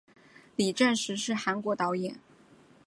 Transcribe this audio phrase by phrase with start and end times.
[0.55, 2.19] 李振石是韩国导演。